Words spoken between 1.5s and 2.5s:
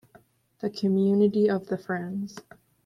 the Friends.